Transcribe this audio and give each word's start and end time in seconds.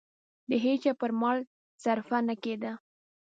د 0.49 0.51
هېچا 0.63 0.91
پر 0.99 1.11
مال 1.21 1.37
صرفه 1.83 2.17
نه 2.27 2.35
کېده. 2.43 2.73